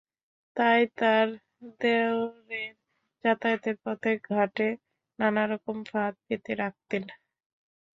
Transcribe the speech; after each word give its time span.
তাই 0.55 0.81
তাঁর 0.97 1.27
দেওরের 1.81 2.71
যাতায়াতের 3.23 3.75
পথে 3.83 4.11
ঘাটে 4.29 4.67
নানারকম 5.19 5.77
ফাঁদ 5.89 6.13
পেতে 6.25 6.51
রাখতেন। 6.61 7.03